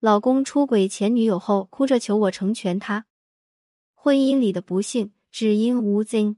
[0.00, 3.06] 老公出轨前女友后，哭着求我成全他。
[3.94, 6.36] 婚姻里的不幸只因无增。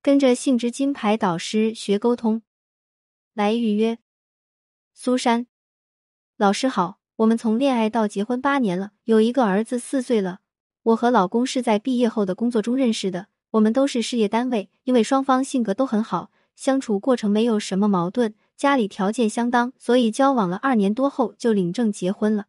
[0.00, 2.42] 跟着性质金牌导师学沟通，
[3.34, 3.98] 来预约。
[4.94, 5.48] 苏珊
[6.36, 10.38] 老师好，我们从恋爱到结婚八年了，有一个儿子四岁了。
[10.84, 22.46] 我和老公是在毕业后的工作中认识的，我们都是事业单位，因为双方性格都很好，相处过程没有什么矛盾，家里条件相当，所以交往了二年多后就领证结婚了。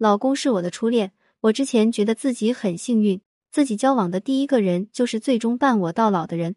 [0.00, 3.20] 老公是我的初恋，我之前觉得自己很幸运。
[3.52, 6.56] 自己交往的第一个人就是最终伴我到老的人，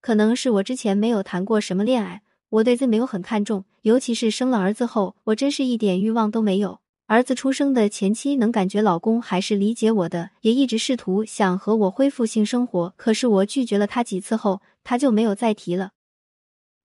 [0.00, 6.80] 可能是我之前没有谈过什么恋爱，我对 Z 没有很看重，尤其是生了儿子后，我真是一点欲望都没有。
[7.04, 15.90] 儿子出生的前期，能感觉老公还是理解我的，也一直试图想和我恢复性生活，可是我拒绝了他几次后，他就没有再提了。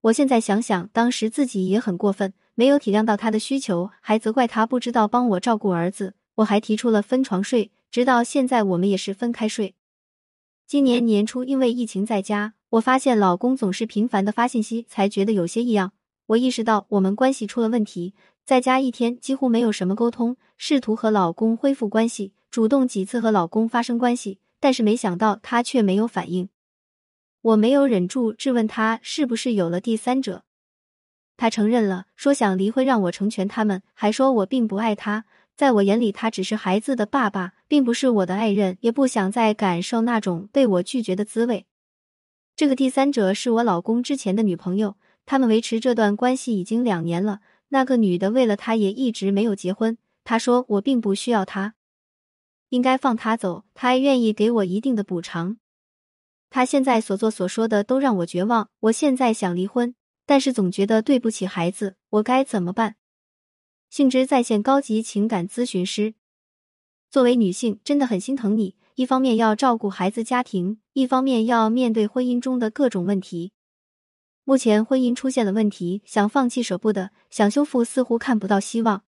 [0.02, 7.70] 我现在想想，当时自己也很过分，没有体谅到他的需求，还责怪他不知道帮我照顾儿子，我还提出了分床睡。
[7.90, 9.74] 直到现在，我们也是分开睡。
[10.66, 15.92] 今年年初，因为疫情在家，我发现老公总是频繁的发信息，才觉得有些异样。
[16.26, 26.48] 我意识到我们关系出了问题，在家一天几乎没有什么沟通，试图和老公恢复关系，主动几次和老公发生关系，但是没想到他却没有反应。
[27.42, 30.44] 我没有忍住质问他是不是有了第三者，
[31.36, 35.24] 他承认了，说想离婚让我成全他们，还说我并不爱他。
[35.56, 41.66] 在我眼里，他只是孩子的爸爸，并不是我的爱人，也不想再感受那种被我拒绝的滋味。
[42.56, 44.96] 这个第三者是我老公之前的女朋友，
[45.26, 47.40] 他们维持这段关系已经两年了。
[47.68, 49.98] 那个女的为了他也一直没有结婚。
[50.22, 51.74] 他说我并不需要他，
[52.68, 55.56] 应该放他走，他愿意给我一定的补偿。
[56.50, 58.70] 他现在所做所说的都让我绝望。
[58.80, 59.94] 我现在想离婚，
[60.26, 62.96] 但是总觉得对不起孩子，我该怎么办？
[63.90, 66.14] 性质在线高级情感咨询师，
[67.10, 68.76] 作为女性真的很心疼你。
[68.96, 73.52] 一方面要照顾孩子家庭，一方面要面对婚姻中的各种问题。
[74.44, 79.04] 目前婚姻出现了问题，想放弃舍不得，想修复似乎看不到希望。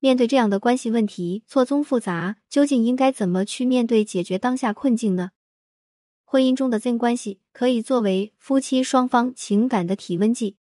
[0.00, 5.30] 面对这样的关系问题，错综复杂，究竟应该怎么去面对解决当下困境呢？
[6.32, 10.56] 婚姻中的 Z 关系可以作为夫妻双方情感的体温计。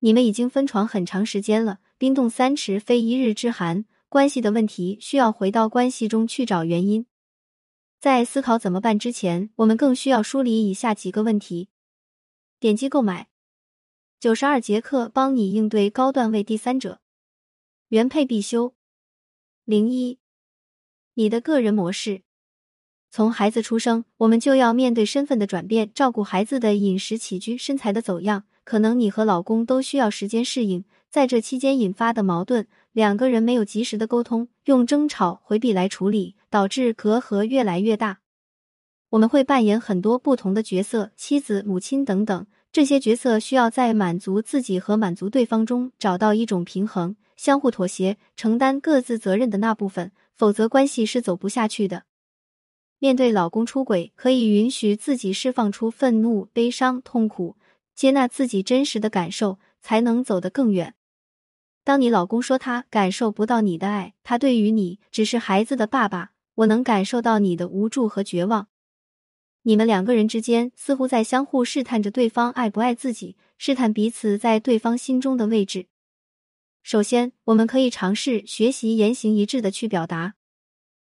[0.00, 1.80] 你们已经分床很长时间了。
[1.96, 3.86] 冰冻三尺，非一日之寒。
[4.10, 7.06] 关系的问题需要回到关系中去找原因。
[7.98, 11.70] 在思考怎么办之前，我们更需要梳理以下几个问题。
[12.60, 13.28] 点击购买
[14.20, 17.00] 九十二节课，帮你应对高段位第三者。
[17.88, 18.74] 原配必修
[19.64, 20.18] 零一，
[21.14, 22.20] 你的个人模式。
[23.16, 28.42] 从孩子出生，我们就要面对身份的转变，照顾孩子的饮食起居、身材的走样。
[28.64, 30.84] 可能你和老公都需要时间适应。
[31.08, 38.18] 在这期间引发的矛盾，两个人没有及时的沟通，用争吵回避来处理，导致隔阂越来越大。
[39.10, 42.44] 我们会扮演很多不同的角色，妻子、母亲等等。
[42.72, 52.02] 这些角色需要在满足自己和满足对方中找到一种平衡，相互妥协，承担各自责任的那部分，否则关系是走不下去的。
[53.04, 57.58] 面对老公出轨，可以允许自己释放出愤怒、悲伤、痛苦，
[57.94, 60.94] 接纳自己真实的感受，才能走得更远。
[61.84, 68.68] 当你老公说他感受不到你的爱，他对于你只是孩子的爸爸，我能感受到你的无助和绝望。
[69.64, 75.88] 你们两个人之间似乎在相互试探着对方爱不爱自己，试探彼此在对方心中的位置。
[76.82, 80.36] 首先，我们可以尝试学习言行一致的去表达。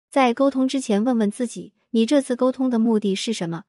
[0.08, 3.64] 在沟通之前，问问自己：你这次沟通的目的是什么？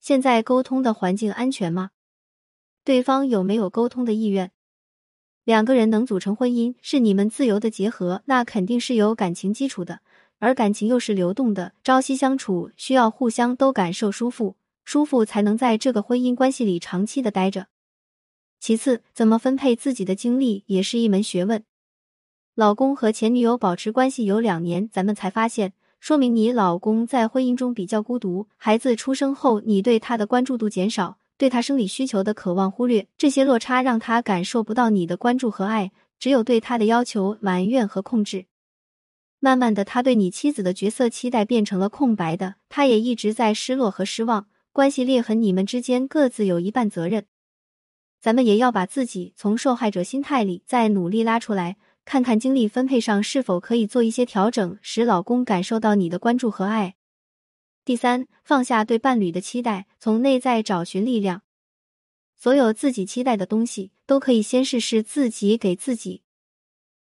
[0.00, 1.90] 现在沟通的环境安全吗？
[2.82, 4.52] 对方有没有沟通的意愿？
[5.44, 10.00] 两个人能组成婚姻，是你们自由的结合，那肯定是有感情基础的，
[10.38, 17.66] 而感情又是流动的，朝夕相处需要互相都感受舒服，舒服才能在这个婚姻关系里长期的待着。
[18.58, 21.62] 其次，怎么分配自己的精力也是一门学问。
[22.54, 25.74] 老公和前女友保持关系有两年，咱们才发现，
[26.06, 28.46] 说明你老公在婚姻中比较孤独。
[28.56, 31.18] 孩子出生后，你对他的关注度减少。
[31.36, 38.46] 对他生理需求的渴望忽略，这些落差让他感受不到你的关注和爱，只有对他的要求埋怨和控制。
[39.40, 47.26] 慢慢的，他对你妻子的角色期待变成了空白的，他也一直在失落和失望，关系裂痕，你们之间各自有一半责任。
[48.20, 51.76] 咱们也要把自己从受害者心态里再努力拉出来，
[52.06, 56.94] 看看精力分配上是否可以做一些调整，使老公感受到你的关注和爱。
[57.84, 61.42] 第三，放下对伴侣的期待，从内在找寻力量。
[62.36, 66.22] 所有自己期待的东西，都可以先试试自己给自己。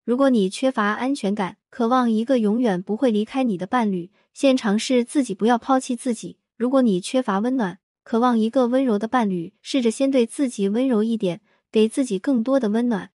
[0.04, 6.38] 如果你缺乏安全感，渴望一个永远不会离开你的伴侣，先尝试自己不要抛弃自己。
[6.56, 11.40] 如果你缺乏温暖，渴望一个温柔的伴侣，试着先对自己温柔一点，
[11.72, 13.10] 给自己更多的温暖。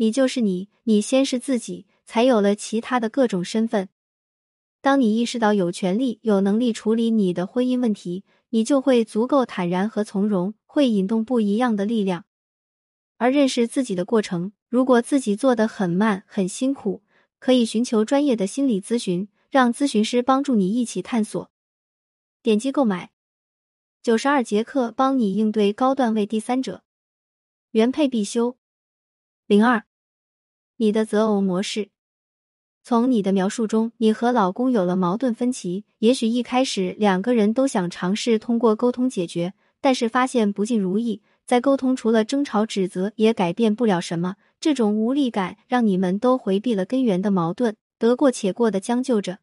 [0.00, 3.88] 你就是你，你先是自己，才有了其他的各种身份。
[4.80, 12.24] 当你意识到有权利、有能力处理你的婚姻问题，你就会足够坦然和从容，会引动不一样的力量。
[13.16, 17.02] 而认识自己的过程，如果自己做的很慢、很辛苦，
[17.40, 21.50] 可以寻求专业的心理咨询，让咨询师帮助你一起探索。
[22.40, 23.10] 点击购买
[24.00, 26.84] 九十二节课，帮你应对高段位第三者，
[27.72, 28.57] 原配必修。
[29.48, 29.84] 零二，
[30.76, 31.88] 你的择偶模式。
[32.84, 35.86] 从你的描述中，你和老公有了矛盾分歧。
[36.00, 41.22] 也许一开始两个人都想尝试通过沟通解决，但是发现不尽如意。
[41.46, 44.36] 在沟通除了争吵指责，也改变不了什么。
[44.60, 49.38] 这种无力感让你们都回避了根源的矛盾，得过且过的将就着。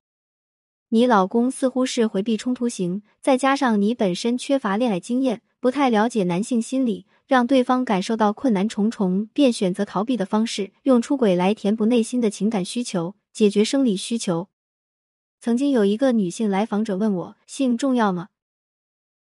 [0.89, 14.49] 你老公似乎是回避冲突型，再加上你本身缺乏恋爱经验，不太了解男性心理，让对方感受到困难重重，便选择逃避的方式，用出轨来填补内心的情感需求，解决生理需求。
[15.39, 18.29] 曾经有一个女性来访者问我：性重要吗？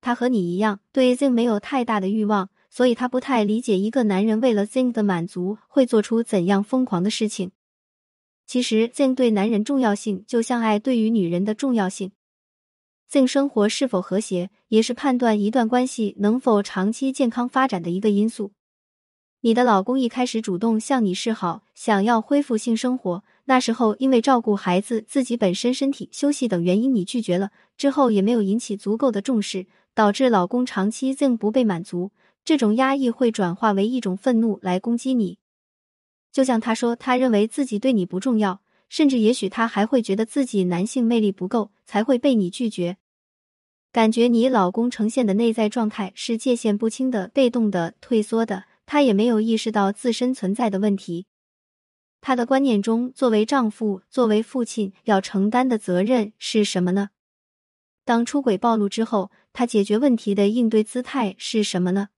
[0.01, 2.51] 她和你一样，对性没有太大的欲望。
[2.75, 7.53] 所以，她不太理解一个男人为了 Z 的满足会做出怎样疯狂的事情。
[8.47, 12.13] 其实，Z 对男人重要性就像爱对于女人的重要性。
[13.13, 18.53] 性生活是否和谐，也是判断一段关系能否长期健康发展的一个因素。
[19.43, 27.51] 你的老公一开始主动向你示好，想要恢复性生活，那时候因为照顾孩子、自己本身身体、休息等原因，你拒绝了。
[27.77, 32.13] 之后也没有引起足够的重视，导致老公长期性不被满足。
[32.47, 35.37] 这种压抑会转化为一种愤怒来攻击你，
[36.33, 42.97] 就像他说，他认为自己对你不重要，甚至也许他还会觉得自己男性魅力不够，才会被你拒绝。
[43.93, 51.27] 感觉你老公呈现的内在状态是界限不清的、被动的、退缩的，他也没有意识到自身存在的问题。
[52.23, 57.11] 他的观念中，作为丈夫、作为父亲要承担的责任是什么呢？
[58.07, 62.09] 当出轨暴露之后，他解决问题的应对姿态是什么呢？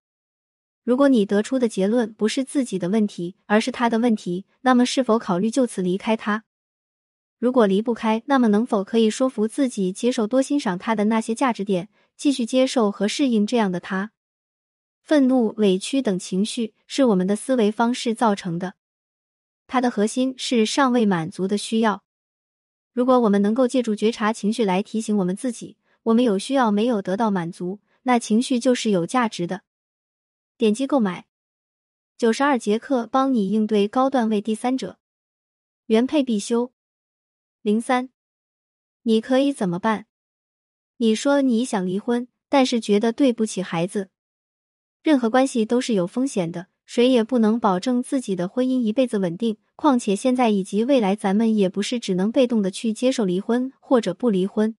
[0.85, 6.44] 如果你得出的结论不是自己的问题，而是他的问题，那么是否考虑就此离开他？
[7.39, 14.13] 如果离不开，那么能否可以说服自己接受多欣赏他的那些价值点，继续接受和适应这样的他？
[15.03, 18.75] 愤怒、委屈等情绪是我们的思维方式造成的，
[19.67, 22.03] 它的核心是尚未满足的需要。
[22.93, 29.63] 如果我们能够借助觉察情绪来提醒我们自己，我们有需要没有得到满足，那情绪就是有价值的。
[30.57, 31.27] 点击购买
[32.17, 34.99] 九十二节课，帮你应对高段位第三者，
[35.87, 36.74] 原配必修。
[37.65, 38.11] 零三，
[39.05, 40.05] 你可以怎么办？
[40.99, 44.11] 你说你想离婚，但是觉得对不起孩子。
[45.03, 49.57] 任何关系都是有风险的，谁也不能保证自己的婚姻一辈子稳定。
[49.77, 54.77] 况且现在以及未来，咱们也不是只能被动的去接受离婚或者不离婚。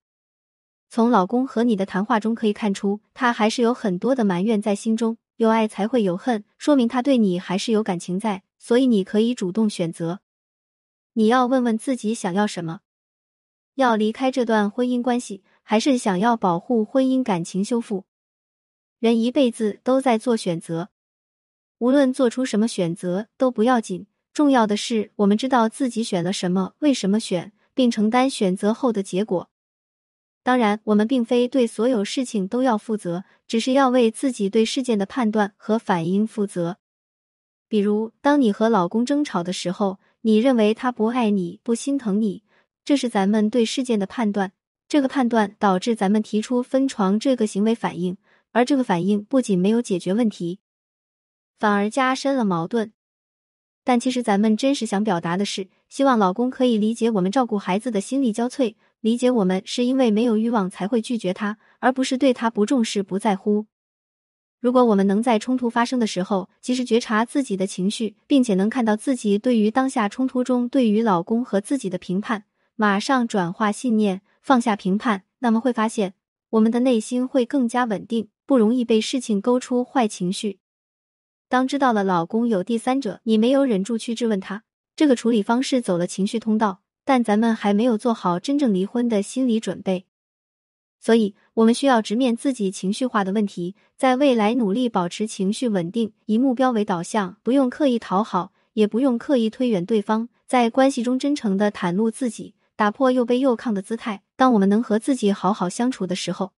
[0.87, 5.17] 从老公和你的谈话中可以看出，他还是有很多的埋怨在心中。
[5.37, 10.19] 有爱才会有恨，说明他对你还是有感情在，所以你可以主动选择。
[11.17, 12.81] 你要问问自己想要什么：
[13.75, 18.03] 要离开这段婚姻关系，还是想要保护婚姻感情修复？
[18.99, 20.89] 人一辈子都在做选择，
[21.77, 29.49] 无论做出什么选择都不要紧，重要的是我们知道自己选了什么，为什么选，并承担选择后的结果。
[30.43, 36.77] 当然，我们并非对所有事情都要负责，只是要为自己对事件的判断和反应负责。
[37.75, 42.41] 比如，当你和老公争吵的时候，你认为他不爱你、不心疼你，
[42.85, 44.53] 这是咱们对事件的判断。
[44.87, 48.15] 这个判断导致咱们提出分床这个行为反应，
[48.53, 50.59] 而这个反应不仅没有解决问题，
[51.59, 52.93] 反而加深了矛盾。
[53.83, 58.75] 但其实咱们真实想表达的是，希望老公可以理解我们照顾孩子的心力交瘁。
[59.01, 63.65] 理解我们是因为没有欲望才会拒绝他，而不是对他不重视、不在乎。
[64.65, 72.45] 如果我们能在冲突发生的时候及时觉察自己的情绪，并且能看到自己对于当下冲突中对于老公和自己的评判，
[72.75, 76.15] 马上转化信念，放下评判，那么会发现
[76.49, 80.57] 我们的内心会更加稳定，不容易被事情勾出坏情绪。
[81.47, 84.63] 当知道了老公有第三者，你没有忍住去质问他，
[84.95, 86.79] 这个处理方式走了情绪通道。
[87.05, 90.07] 但咱们还没有做好真正离婚的心理准备，
[90.99, 104.23] 所以我们需要直面自己情绪化的问题，在未来努力保持情绪稳定，以目标为导向，不用刻意讨好，也不用刻意推远对方，在关系中真诚的袒露自己，打破又卑又亢的姿态。
[104.35, 106.51] 当我们能和自己好好相处的时候，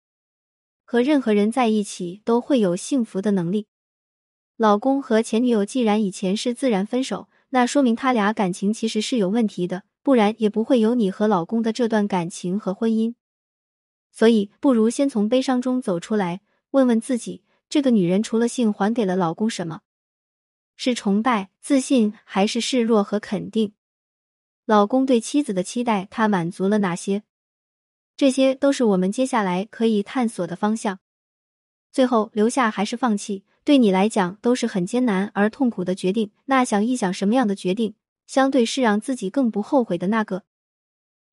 [0.85, 3.67] 和任何人在一起都会有幸福的能力。
[4.55, 13.13] 老公和前女友既然以前是自然分手，那说明他俩感情其实是有问题的，不然也不会有你和老公的这段感情和婚姻。
[14.17, 19.81] 所以，不如先从悲伤中走出来，问问自己：这个女人除了性，还给了老公什么？
[20.75, 23.73] 是崇拜、自信，还是示弱和肯定？
[24.65, 27.21] 老公对妻子的期待，他满足了哪些？
[28.15, 30.97] 这些都是我们接下来可以探索的方向。
[31.91, 36.31] 最后，留下还是放弃，对你来讲都是很艰难而痛苦的决定。
[36.45, 37.93] 那想一想，什么样的决定
[38.25, 40.41] 相对是让自己更不后悔的那个？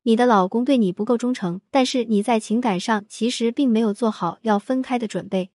[0.06, 5.50] 你的老公对你不够忠诚，但是你在情感上其实并没有做好要分开的准备。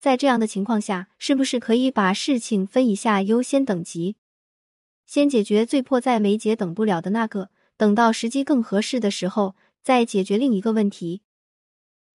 [0.00, 4.16] 在这样的情况下，是不是可以把事情分一下优先等级，
[5.04, 11.20] 先解决最迫在眉睫、等不了的那个，等到时机更合适的时候再解决另一个问题。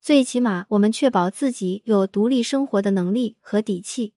[0.01, 4.13] 最起码，我们确保自己有独立生活的能力和底气。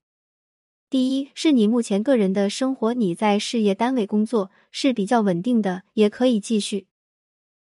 [0.89, 6.87] 第一，是你目前个人的生活，你在事业单位工作是比较稳定的，也可以继续。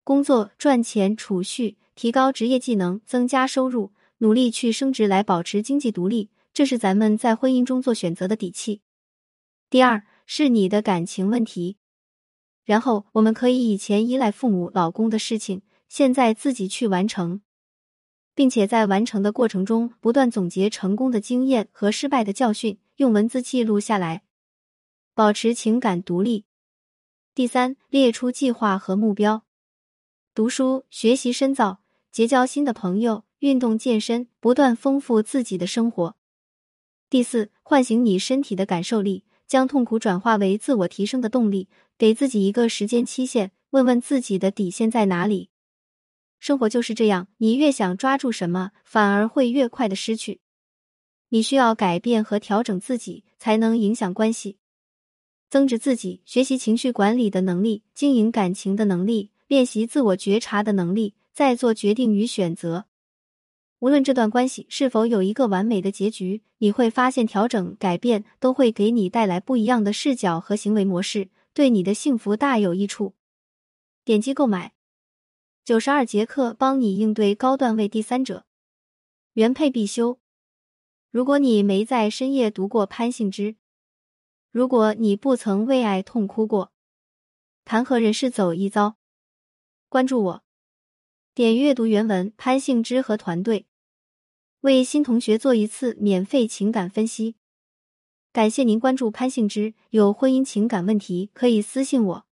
[0.05, 8.83] 工作赚钱储蓄，提高职业技能，增加收入，努力去升职来保持经济独立，这是咱们在婚姻中做选择的底气。
[9.71, 11.79] 第二是你的感情问题，
[12.67, 17.41] 然后我们可以以前依赖父母、老公的事情，现在自己去完成，
[18.35, 24.23] 并且在完成的过程中不断总结成功的经验和失败的教训，用文字记录下来，
[25.15, 26.45] 保持情感独立。
[27.35, 29.45] 第三，列出计划和目标。
[30.35, 31.79] 读书、学习深造、
[32.11, 36.17] 结交新的朋友、运动健身，不断丰富自己的生活。
[37.09, 45.50] 第四，唤醒你身体的感受力，将痛苦转化为自我提升的动力，给自己一个时间期限，问问自己的底线在哪里。
[46.41, 50.41] 生活就是这样，你越想抓住什么，反而会越快的失去。
[51.29, 54.59] 你需要改变和调整自己，才能影响关系，
[55.49, 59.31] 增值自己，学习情绪管理的能力，经营感情的能力。
[59.55, 62.87] 练习自我觉察的能力，再做决定与选择。
[63.79, 73.15] 无论这段关系是否有一个完美的结局，你会发现调整、改变都会给你带来不一样的视角和行为模式，对你的幸福大有益处。
[74.05, 74.73] 点击购买
[75.65, 78.47] 九十二节课，帮你应对高段位第三者，
[79.35, 80.19] 原配必修。
[81.13, 83.55] 如果你没在深夜读过潘幸之，
[84.51, 86.73] 如果你不曾为爱痛哭过，
[87.65, 88.97] 谈何人世走一遭？
[89.95, 90.45] 关注我，
[91.37, 92.33] 点阅读原文。
[92.37, 93.69] 潘幸之和团队
[94.63, 97.37] 为新同学做一次免费情感分析。
[98.33, 102.27] 感谢您关注潘幸之，有婚姻情感问题可以私信我。